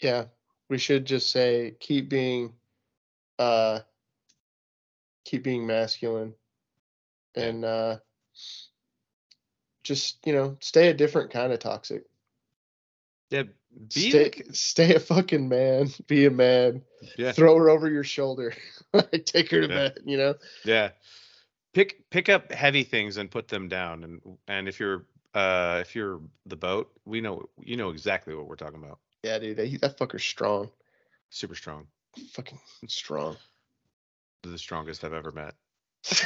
[0.01, 0.25] Yeah,
[0.69, 2.53] we should just say keep being,
[3.39, 3.81] uh,
[5.25, 6.35] keep being masculine,
[7.35, 7.99] and uh,
[9.83, 12.05] just you know stay a different kind of toxic.
[13.31, 13.43] Yeah,
[13.95, 15.89] be stay, like- stay a fucking man.
[16.07, 16.83] Be a man.
[17.19, 18.55] yeah, Throw her over your shoulder.
[19.25, 19.75] take her to Yeah.
[19.75, 19.99] bed.
[20.05, 20.35] You know.
[20.65, 20.91] yeah.
[21.75, 24.05] Pick pick up heavy things and put them down.
[24.05, 28.47] And and if you're uh if you're the boat, we know you know exactly what
[28.49, 28.99] we're talking about.
[29.25, 29.57] Yeah, dude.
[29.57, 30.71] That, that fucker's strong.
[31.31, 31.87] Super strong.
[32.33, 33.37] Fucking strong.
[34.45, 35.55] The strongest I've ever met.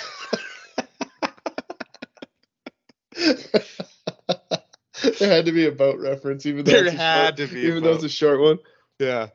[5.19, 7.83] there had to be a boat reference, even though There had short, to be even
[7.83, 8.59] though it's a short one.
[8.99, 9.29] Yeah.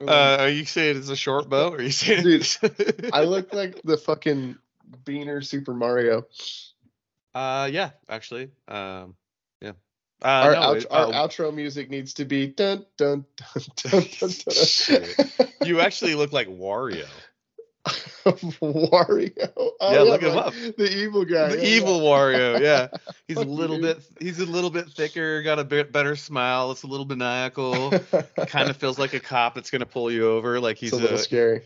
[0.00, 1.74] Uh, are you saying it's a short boat?
[1.74, 2.46] Or are you saying Dude,
[3.12, 4.56] I look like the fucking
[5.04, 6.26] Beaner Super Mario.
[7.34, 8.50] Uh, yeah, actually.
[8.66, 9.14] Um,
[9.60, 9.72] yeah.
[10.22, 13.62] Uh, Our, no, out, it- our uh, outro music needs to be dun dun dun
[13.76, 14.30] dun dun.
[14.88, 15.48] Dun.
[15.64, 17.06] you actually look like Wario.
[18.60, 19.52] Wario.
[19.56, 20.52] Oh, Yeah, look him up.
[20.54, 21.50] The evil guy.
[21.50, 22.60] the yeah, evil Wario.
[22.60, 22.88] Yeah,
[23.28, 23.96] he's a little dude.
[23.96, 24.04] bit.
[24.20, 25.42] He's a little bit thicker.
[25.42, 26.70] Got a bit better smile.
[26.70, 27.90] It's a little maniacal.
[28.46, 30.60] kind of feels like a cop that's gonna pull you over.
[30.60, 31.62] Like he's it's a little a scary.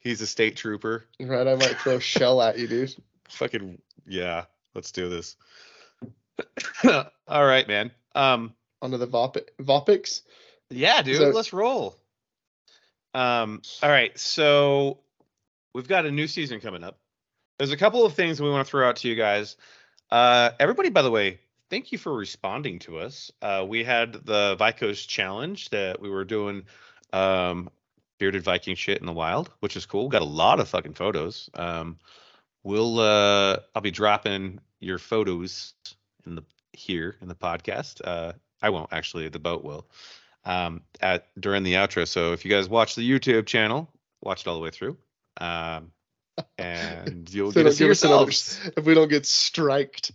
[0.00, 1.06] he's a state trooper.
[1.20, 2.94] Right, I might throw shell at you, dude.
[3.28, 4.44] Fucking yeah.
[4.74, 5.36] Let's do this.
[6.84, 7.90] All right, man.
[8.14, 8.54] Um.
[8.82, 10.22] Onto the Vop- Vopics.
[10.70, 11.96] Yeah, dude, So- let's roll.
[13.12, 14.98] Um, all right, so
[15.74, 16.98] we've got a new season coming up.
[17.58, 19.56] There's a couple of things we want to throw out to you guys.
[20.10, 23.30] Uh, everybody, by the way, thank you for responding to us.
[23.42, 26.64] Uh, we had the Vikos challenge that we were doing
[27.12, 27.70] um,
[28.18, 30.08] bearded Viking shit in the wild, which is cool.
[30.08, 31.50] Got a lot of fucking photos.
[31.54, 31.98] Um,
[32.62, 35.74] we'll uh, I'll be dropping your photos
[36.26, 38.00] in the here in the podcast.
[38.04, 39.28] Uh, I won't actually.
[39.28, 39.86] The boat will
[40.44, 42.06] um, at during the outro.
[42.06, 43.90] So if you guys watch the YouTube channel,
[44.22, 44.96] watch it all the way through,
[45.38, 45.92] um,
[46.58, 48.30] and you'll So get to see us another-
[48.76, 50.12] If we don't get striked,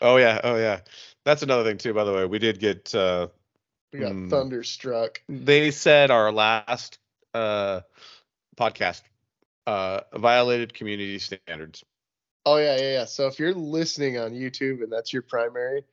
[0.00, 0.80] Oh yeah, oh yeah.
[1.24, 1.92] That's another thing too.
[1.92, 2.94] By the way, we did get.
[2.94, 3.28] Uh,
[3.92, 4.28] we got Hmm.
[4.28, 5.20] thunderstruck.
[5.28, 6.98] they said our last
[7.34, 7.80] uh,
[8.56, 9.02] podcast
[9.66, 11.84] uh, violated community standards.
[12.46, 13.04] Oh yeah, yeah, yeah.
[13.06, 15.84] So if you're listening on YouTube and that's your primary,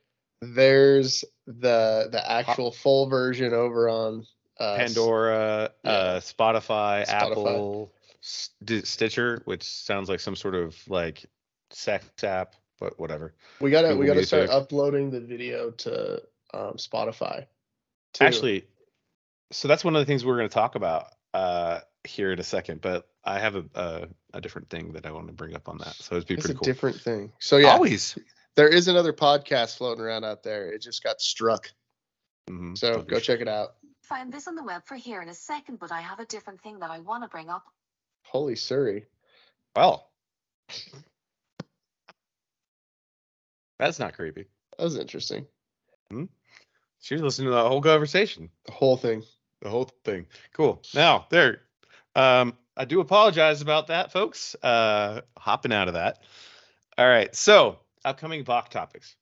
[0.41, 4.25] there's the the actual full version over on
[4.59, 5.89] uh, Pandora, yeah.
[5.91, 7.31] uh, Spotify, Spotify.
[7.31, 7.93] Apple,
[8.25, 11.25] Stitcher, which sounds like some sort of like
[11.69, 13.33] sex app, but whatever.
[13.61, 16.21] We gotta we gotta start uploading the video to
[16.53, 17.45] um, Spotify.
[18.13, 18.25] too.
[18.25, 18.65] Actually,
[19.51, 22.43] so that's one of the things we're going to talk about uh, here in a
[22.43, 22.81] second.
[22.81, 25.77] But I have a, a a different thing that I want to bring up on
[25.79, 25.93] that.
[25.93, 26.65] So it'd be it's a pretty cool.
[26.65, 27.31] different thing.
[27.39, 28.17] So yeah, Always.
[28.55, 30.71] there is another podcast floating around out there.
[30.71, 31.69] It just got struck.
[32.49, 33.75] Mhm, So talking go check it out.
[34.01, 36.61] Find this on the web for here in a second, but I have a different
[36.61, 37.63] thing that I want to bring up.
[38.25, 39.05] Holy Siri.
[39.75, 40.09] Well,
[43.79, 44.45] That's not creepy.
[44.77, 45.45] That was interesting.
[46.09, 46.25] Hmm?
[47.01, 49.23] She was listening to the whole conversation, The whole thing.
[49.61, 50.27] the whole thing.
[50.53, 50.81] Cool.
[50.93, 51.61] Now there.
[52.15, 54.55] Um, I do apologize about that, folks.
[54.63, 56.19] Uh, hopping out of that.
[56.97, 57.33] All right.
[57.35, 59.15] So upcoming VOC topics.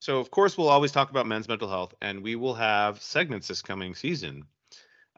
[0.00, 3.48] So of course we'll always talk about men's mental health, and we will have segments
[3.48, 4.44] this coming season.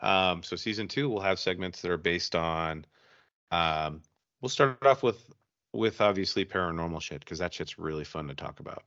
[0.02, 2.84] Um, so season two we'll have segments that are based on.
[3.50, 4.02] Um,
[4.40, 5.30] we'll start off with
[5.72, 8.82] with obviously paranormal shit because that shit's really fun to talk about.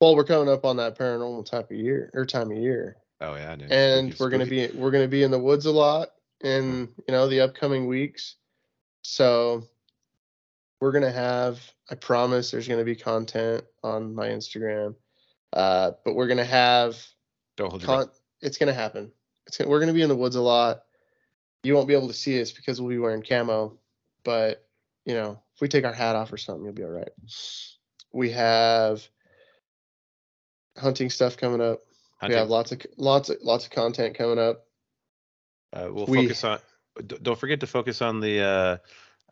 [0.00, 2.96] Well, we're coming up on that paranormal type of year or time of year.
[3.20, 3.70] Oh yeah, dude.
[3.70, 6.08] and Spooky- we're gonna be we're gonna be in the woods a lot
[6.42, 8.36] in you know the upcoming weeks.
[9.02, 9.64] So
[10.80, 11.60] we're gonna have
[11.90, 14.96] I promise there's gonna be content on my Instagram.
[15.52, 16.96] Uh, but we're gonna have
[17.56, 18.10] Don't hold con-
[18.40, 19.12] it's gonna happen.
[19.46, 20.82] It's gonna, we're gonna be in the woods a lot.
[21.62, 23.78] You won't be able to see us because we'll be wearing camo,
[24.24, 24.66] but
[25.04, 27.10] you know if we take our hat off or something, you'll be all right.
[28.12, 29.06] We have
[30.76, 31.80] hunting stuff coming up.
[32.18, 32.36] hunting.
[32.36, 34.66] We have lots of lots of lots of content coming up.
[35.72, 36.58] Uh, we'll We- focus on.
[37.06, 38.76] Don't forget to focus on the uh,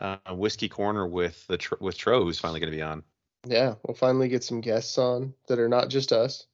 [0.00, 3.02] uh, whiskey corner with the with Tro, who's finally going to be on.
[3.46, 6.46] Yeah, we'll finally get some guests on that are not just us.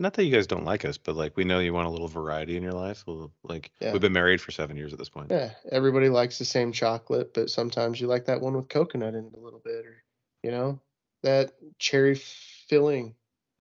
[0.00, 2.08] Not that you guys don't like us, but like we know you want a little
[2.08, 3.04] variety in your life.
[3.06, 3.92] Well, like Yeah.
[3.92, 5.30] we've been married for seven years at this point.
[5.30, 9.26] Yeah, everybody likes the same chocolate, but sometimes you like that one with coconut in
[9.26, 10.02] it a little bit, or
[10.42, 10.80] you know,
[11.22, 13.14] that cherry filling.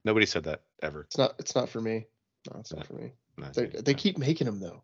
[0.05, 1.01] Nobody said that ever.
[1.01, 1.33] It's not.
[1.39, 2.05] It's not for me.
[2.53, 2.77] No, it's No.
[2.77, 3.11] not for me.
[3.53, 4.83] They they keep making them though.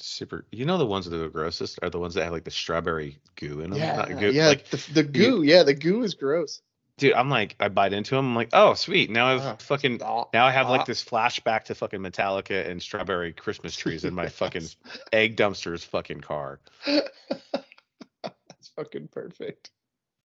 [0.00, 0.44] super.
[0.50, 2.50] You know the ones that are the grossest are the ones that have like the
[2.50, 3.78] strawberry goo in them.
[3.78, 4.48] Yeah, Not goo, yeah.
[4.48, 5.42] Like, the the goo.
[5.42, 6.62] Yeah, the goo is gross.
[7.00, 8.26] Dude, I'm like, I bite into them.
[8.26, 9.10] I'm like, oh, sweet.
[9.10, 9.96] Now I've Ah, fucking.
[9.98, 10.70] Now I have ah.
[10.70, 14.66] like this flashback to fucking Metallica and strawberry Christmas trees in my fucking
[15.12, 16.60] egg dumpster's fucking car.
[16.86, 19.70] That's fucking perfect.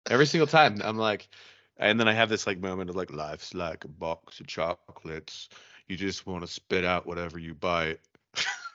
[0.10, 1.30] Every single time I'm like,
[1.78, 5.50] and then I have this like moment of like, life's like a box of chocolates.
[5.88, 8.00] You just want to spit out whatever you bite.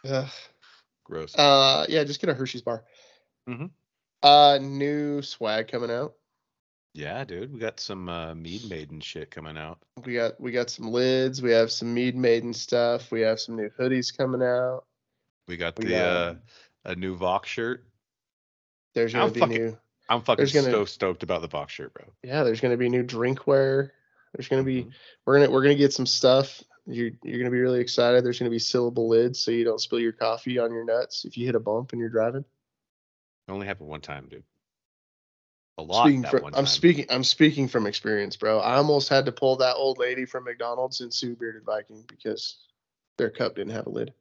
[0.08, 0.28] Ugh.
[1.04, 1.34] Gross.
[1.36, 2.84] Uh, yeah, just get a Hershey's bar.
[3.48, 3.70] Mhm.
[4.22, 6.14] Uh, new swag coming out.
[6.94, 9.78] Yeah, dude, we got some uh, mead maiden shit coming out.
[10.04, 11.40] We got we got some lids.
[11.42, 13.10] We have some Mead Maiden stuff.
[13.12, 14.84] We have some new hoodies coming out.
[15.46, 16.34] We got We the got- uh,
[16.84, 17.84] a new Vox shirt.
[18.94, 19.78] There's gonna I'm be fucking- new.
[20.08, 22.04] I'm fucking gonna- so stoked about the Vox shirt, bro.
[22.22, 23.90] Yeah, there's gonna be new drinkware.
[24.34, 24.92] There's gonna be Mhm.
[25.26, 26.62] we're gonna we're gonna get some stuff.
[26.86, 28.24] You're you're gonna be really excited.
[28.24, 31.36] There's gonna be syllable lids so you don't spill your coffee on your nuts if
[31.36, 32.44] you hit a bump and you're driving.
[33.46, 34.44] It only happened one time, dude.
[35.78, 36.66] A lot Speaking that from, I'm time.
[36.66, 38.58] speaking I'm speaking from experience, bro.
[38.58, 42.56] I almost had to pull that old lady from McDonald's and sue Bearded Viking because
[43.16, 44.12] their cup didn't have a lid.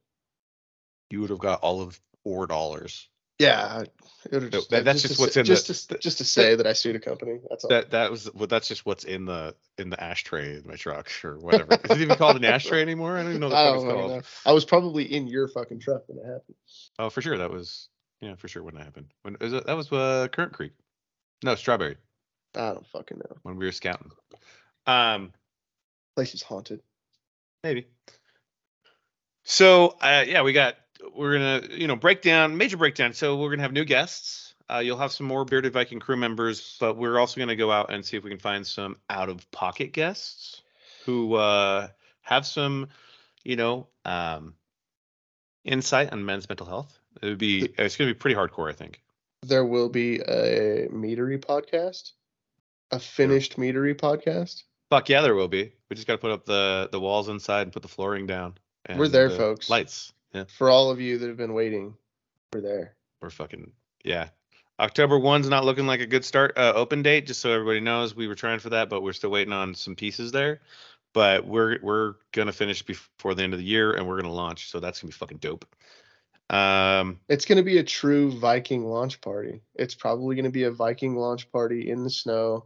[1.10, 3.08] You would have got all of four dollars.
[3.40, 3.92] Yeah, it
[4.32, 6.54] would've No, that- that's to just what's say- in the- just to, just to say
[6.54, 7.38] that I sued a company.
[7.50, 7.70] That's all.
[7.70, 11.10] That that was well, that's just what's in the in the ashtray in my truck
[11.24, 11.72] or whatever.
[11.72, 13.16] Is it even called an ashtray anymore?
[13.16, 14.10] I don't even know what it's called.
[14.12, 14.22] know.
[14.46, 16.54] I was probably in your fucking truck when it happened.
[17.00, 17.36] Oh, for sure.
[17.38, 17.88] That was
[18.20, 19.12] yeah, for sure when that happened.
[19.22, 20.72] When is it, that was uh, Currant Creek.
[21.42, 21.96] No, Strawberry
[22.54, 23.36] I don't fucking know.
[23.42, 24.10] when we were scouting.
[24.86, 25.32] Um,
[26.16, 26.80] Place is haunted.
[27.62, 27.86] maybe.
[29.44, 30.76] So uh, yeah, we got
[31.14, 33.12] we're gonna you know break down major breakdown.
[33.12, 34.54] So we're gonna have new guests.
[34.70, 37.92] Uh, you'll have some more bearded Viking crew members, but we're also gonna go out
[37.92, 40.62] and see if we can find some out of pocket guests
[41.06, 41.88] who uh,
[42.20, 42.88] have some
[43.44, 44.54] you know um,
[45.64, 46.98] insight on men's mental health.
[47.22, 49.00] It would be it's gonna be pretty hardcore, I think.
[49.42, 52.12] There will be a meadery podcast,
[52.90, 54.64] a finished meadery podcast.
[54.90, 55.72] Fuck yeah, there will be.
[55.88, 58.58] We just got to put up the the walls inside and put the flooring down.
[58.96, 59.68] We're there, uh, folks.
[59.70, 60.12] Lights.
[60.32, 61.94] Yeah, For all of you that have been waiting,
[62.52, 62.94] we're there.
[63.20, 63.70] we're fucking
[64.04, 64.28] yeah.
[64.80, 67.26] October one's not looking like a good start uh, open date.
[67.26, 69.94] Just so everybody knows, we were trying for that, but we're still waiting on some
[69.96, 70.60] pieces there.
[71.14, 74.70] But we're we're gonna finish before the end of the year, and we're gonna launch.
[74.70, 75.64] So that's gonna be fucking dope.
[76.50, 79.60] Um, It's going to be a true Viking launch party.
[79.74, 82.64] It's probably going to be a Viking launch party in the snow.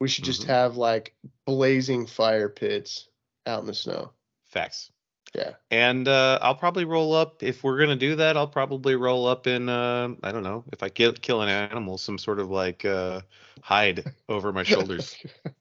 [0.00, 0.46] We should just Mhm.
[0.48, 1.14] have like
[1.46, 3.08] blazing fire pits
[3.46, 4.12] out in the snow.
[4.46, 4.90] facts.
[5.34, 5.54] Yeah.
[5.72, 8.36] And uh, I'll probably roll up if we're gonna do that.
[8.36, 11.98] I'll probably roll up in uh, I don't know if I kill kill an animal,
[11.98, 13.20] some sort of like uh,
[13.60, 15.16] hide over my shoulders.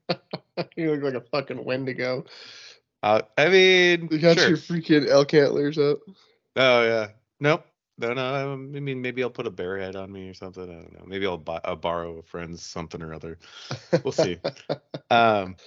[0.75, 2.25] you look like a fucking Wendigo.
[3.01, 4.49] Uh, I mean, You got sure.
[4.49, 5.99] your freaking elk antlers up.
[6.55, 7.07] Oh yeah.
[7.43, 7.67] Nope.
[7.97, 8.53] No, no.
[8.53, 10.63] um, I mean, maybe I'll put a bear head on me or something.
[10.63, 11.03] I don't know.
[11.05, 13.37] Maybe I'll, buy, I'll borrow a friend's something or other.
[14.03, 14.39] We'll see.
[15.11, 15.57] Um,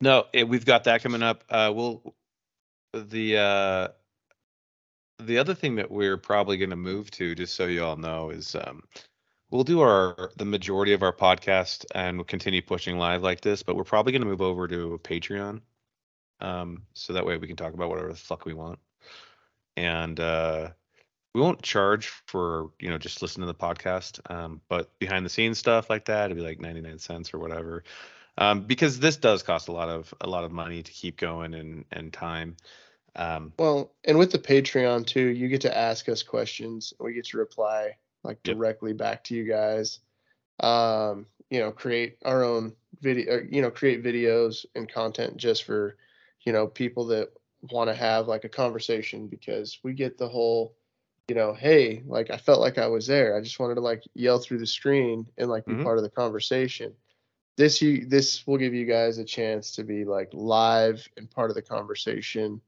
[0.00, 1.44] no, eh, we've got that coming up.
[1.48, 2.14] Uh, we'll
[2.92, 3.88] the uh,
[5.20, 8.30] the other thing that we're probably going to move to, just so you all know,
[8.30, 8.82] is um,
[9.52, 13.62] we'll do our the majority of our podcast and we'll continue pushing live like this,
[13.62, 15.60] but we're probably going to move over to Patreon,
[16.40, 18.80] um, so that way we can talk about whatever the fuck we want,
[19.76, 20.70] and uh,
[21.38, 25.30] we won't charge for you know just listening to the podcast, um, but behind the
[25.30, 27.84] scenes stuff like that, it'd be like ninety nine cents or whatever,
[28.38, 31.54] um, because this does cost a lot of a lot of money to keep going
[31.54, 32.56] and and time.
[33.14, 36.92] Um, Well, and with the Patreon too, you get to ask us questions.
[36.98, 38.56] and We get to reply like Yep.
[38.56, 40.00] directly back to you guys.
[40.60, 45.64] Um, you know, create our own video, or, you know, create videos and content just
[45.64, 45.96] for,
[46.44, 47.28] you know, people that
[47.70, 50.74] want to have like a conversation because we get the whole,
[51.28, 53.36] you know, hey, like I felt like I was there.
[53.36, 55.84] I just wanted to like yell through the screen and like be Mhm.
[55.84, 56.94] part of the conversation.
[57.56, 61.50] This you this will give you guys a chance to be like live and part
[61.50, 62.60] of the conversation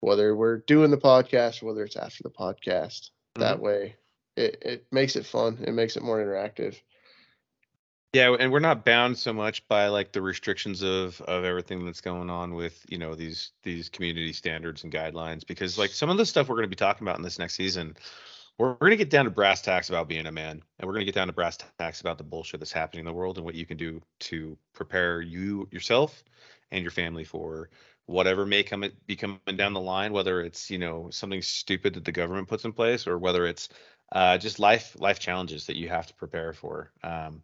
[0.00, 3.10] whether we're doing the podcast or whether it's after the podcast.
[3.36, 3.94] That way,
[4.36, 5.62] it, it makes it fun.
[5.64, 6.76] It makes it more interactive.
[8.12, 12.02] Yeah, and we're not bound so much by like the restrictions of of everything that's
[12.02, 16.18] going on with you know these these community standards and guidelines because like some of
[16.18, 17.96] the stuff we're going to be talking about in this next season,
[18.58, 21.00] we're, going to get down to brass tacks about being a man, and we're going
[21.00, 23.46] to get down to brass tacks about the bullshit that's happening in the world and
[23.46, 26.22] what you can do to prepare you yourself
[26.70, 27.70] and your family for
[28.04, 32.04] whatever may come be coming down the line, whether it's you know something stupid that
[32.04, 33.70] the government puts in place or whether it's
[34.12, 36.92] uh, just life life challenges that you have to prepare for.
[37.02, 37.42] Um,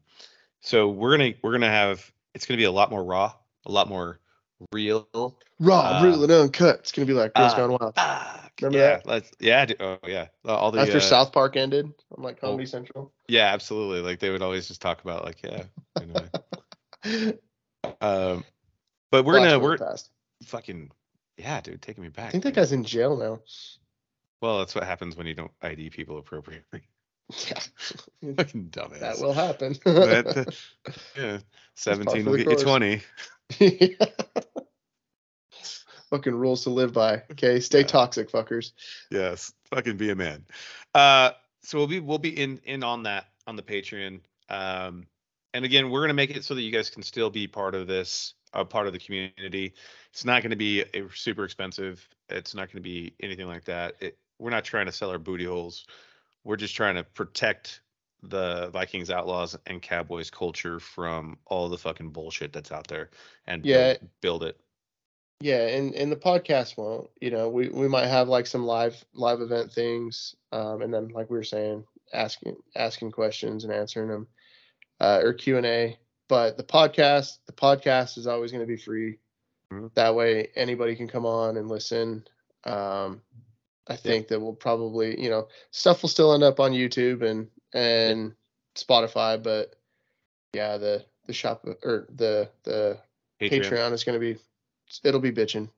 [0.61, 3.33] so we're gonna we're gonna have it's gonna be a lot more raw,
[3.67, 4.21] a lot more
[4.73, 5.09] real.
[5.61, 6.81] Raw, Uh, real, and uncut.
[6.81, 7.95] It's gonna be like Girls uh, Gone Wild.
[7.97, 9.07] Ah, Remember yeah, that?
[9.07, 12.49] let's yeah, oh yeah, Uh, all the After uh, South Park ended on like oh.
[12.49, 13.13] Comedy Central.
[13.29, 14.01] yeah, absolutely.
[14.01, 15.65] Like they would always just talk about like yeah.
[16.01, 16.29] Anyway.
[18.01, 18.45] um,
[19.11, 19.79] but we're gonna we're
[20.45, 20.91] fucking
[21.37, 22.29] yeah, dude, taking me back.
[22.29, 22.57] I think that dude.
[22.57, 23.41] guy's in jail now.
[24.41, 26.83] Well, that's what happens when you don't ID people appropriately.
[27.31, 27.61] Yeah,
[28.37, 29.01] Fucking dumbass.
[29.01, 29.77] that will happen.
[29.85, 30.57] That-
[31.17, 31.39] yeah,
[31.75, 32.63] seventeen will the get you course.
[32.63, 33.03] twenty.
[36.11, 37.23] Fucking rules to live by.
[37.33, 37.87] Okay, stay Yeah.
[37.87, 38.73] toxic, fuckers.
[39.11, 40.47] Yes, fucking be a man.
[40.95, 44.21] Uh, so we'll be we'll be in in on that on the Patreon.
[44.49, 45.07] Um,
[45.53, 47.87] and again, we're gonna make it so that you guys can still be part of
[47.87, 49.75] this, a part of the community.
[50.13, 52.09] It's not gonna be a, super expensive.
[52.31, 53.97] It's not gonna be anything like that.
[54.01, 55.85] It, we're not trying to sell our booty holes.
[56.49, 57.83] We're just trying to protect
[58.23, 63.11] the Vikings, Outlaws, and Cowboys culture from all the fucking bullshit that's out there
[63.47, 63.99] and Yeah.
[63.99, 64.61] build, build it.
[65.41, 67.11] Yeah, and and the podcast won't.
[67.21, 71.09] You know, we we might have like some live live event things, um, and then
[71.09, 71.85] like we were saying,
[72.15, 74.27] asking asking questions and answering them,
[75.01, 75.99] uh, or Q and A.
[76.31, 79.19] But the podcast, the podcast is always going to be free.
[79.71, 79.93] Mhm.
[79.95, 82.27] That way, anybody can come on and listen.
[82.65, 83.21] Um,
[83.89, 87.49] I think that we'll probably, you know, stuff will still end up on YouTube and
[87.73, 88.35] and
[88.75, 89.75] Spotify, but
[90.53, 92.99] yeah, the the shop or the the
[93.41, 94.39] Patreon, is going to be,
[95.05, 95.69] it'll be bitching.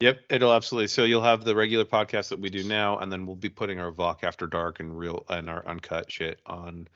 [0.00, 0.88] Yep, it'll absolutely.
[0.88, 3.80] So you'll have the regular podcast that we do now, and then we'll be putting
[3.80, 6.88] our Vok after dark and real and our uncut shit on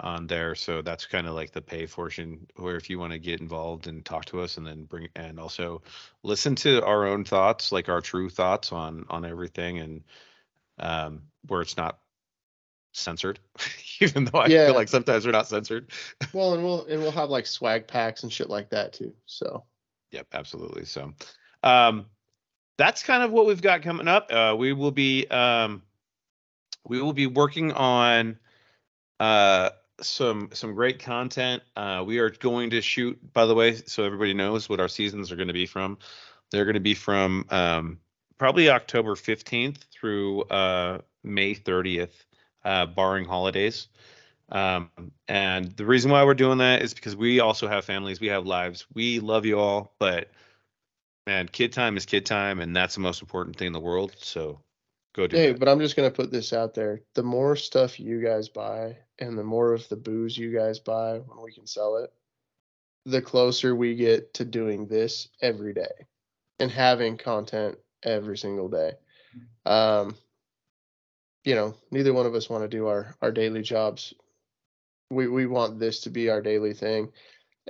[0.00, 0.54] on there.
[0.54, 3.86] So that's kind of like the pay portion, where if you want to get involved
[3.86, 5.82] and talk to us, and then bring and also
[6.22, 10.04] listen to our own thoughts, like our true thoughts on on everything, and
[10.78, 11.98] um, where it's not
[12.92, 13.38] censored,
[14.00, 14.66] even though I Yeah.
[14.66, 15.90] feel like sometimes we're not censored.
[16.32, 19.14] Well, and we'll and we'll have like swag packs and shit like that too.
[19.26, 19.64] So
[20.12, 20.84] Yep, absolutely.
[20.84, 21.12] So,
[21.62, 22.06] um,
[22.78, 24.30] that's kind of what we've got coming up.
[24.30, 25.82] Uh, we will be um,
[26.86, 28.38] we will be working on
[29.18, 31.62] uh some some great content.
[31.76, 35.32] Uh, we are going to shoot, by the way, so everybody knows what our seasons
[35.32, 35.98] are going to be from.
[36.50, 37.98] They're going to be from um,
[38.38, 42.12] probably October 15th through uh, May 30th,
[42.64, 43.88] uh, barring holidays.
[44.50, 44.90] Um,
[45.26, 48.46] and the reason why we're doing that is because we also have families, we have
[48.46, 48.86] lives.
[48.94, 50.30] We love you all, but
[51.26, 54.14] man, kid time is kid time, and that's the most important thing in the world.
[54.18, 54.60] So
[55.16, 55.58] go do hey, that.
[55.58, 57.00] but I'm just gonna put this out there.
[57.14, 61.18] The more stuff you guys buy and the more of the booze you guys buy
[61.18, 62.12] when we can sell it,
[63.06, 66.06] the closer we get to doing this every day
[66.58, 68.92] and having content every single day.
[69.64, 70.16] Um
[71.44, 74.12] you know, neither one of us want to do our our daily jobs.
[75.10, 77.12] We we want this to be our daily thing.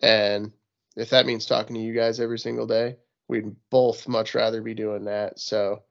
[0.02, 0.52] And
[0.96, 2.96] if that means talking to you guys every single day,
[3.28, 5.38] we'd both much rather be doing that.
[5.38, 5.82] So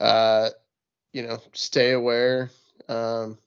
[0.00, 0.50] uh
[1.16, 2.50] you know, stay aware
[2.90, 3.38] um,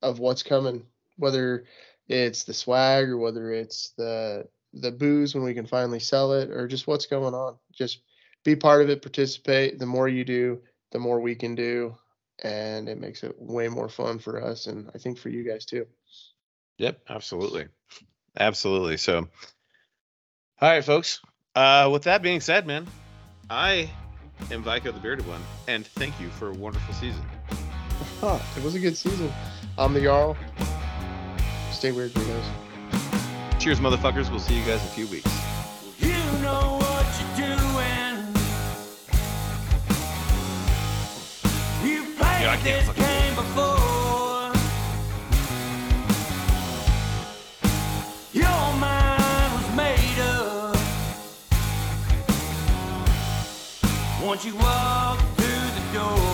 [0.00, 0.86] of what's coming,
[1.18, 1.66] whether
[2.08, 6.50] it's the swag or whether it's the the booze when we can finally sell it,
[6.50, 7.56] or just what's going on.
[7.70, 8.00] Just
[8.44, 9.78] be part of it, participate.
[9.78, 11.94] The more you do, the more we can do,
[12.42, 15.66] and it makes it way more fun for us, and I think for you guys
[15.66, 15.86] too.
[16.78, 17.66] Yep, absolutely.
[18.40, 18.96] Absolutely.
[18.96, 19.28] So, all
[20.62, 21.20] right, folks.
[21.54, 22.86] Uh, with that being said, man,
[23.50, 23.90] I
[24.50, 27.22] am Vico the Bearded One, and thank you for a wonderful season.
[28.20, 29.32] Huh, it was a good season.
[29.78, 30.36] I'm the Jarl.
[31.72, 32.44] Stay weird, you guys.
[33.60, 34.30] Cheers, motherfuckers.
[34.30, 35.30] We'll see you guys in a few weeks.
[35.98, 38.26] You know what you're doing.
[41.84, 43.11] You've Yeah, I can't this fucking
[54.32, 56.31] once you walk through the door.